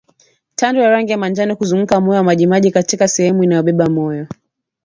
Tando 0.55 0.81
ya 0.81 0.89
rangi 0.89 1.11
ya 1.11 1.17
manjano 1.17 1.55
kuzunguka 1.55 1.99
moyo 2.01 2.17
na 2.17 2.23
majimaji 2.23 2.71
katika 2.71 3.07
sehemu 3.07 3.43
inayobeba 3.43 3.85
moyo 3.89 4.27